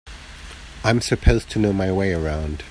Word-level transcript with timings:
I'm 0.83 0.99
supposed 0.99 1.51
to 1.51 1.59
know 1.59 1.73
my 1.73 1.91
way 1.91 2.11
around. 2.13 2.59